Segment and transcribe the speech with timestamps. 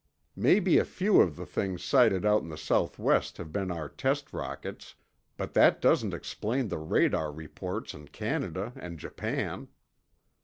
[0.35, 4.95] Maybe few of the things sighted out in the Southwest have beer our test rockets,
[5.37, 9.67] but that doesn't explain the radar reports in Canada and Japan."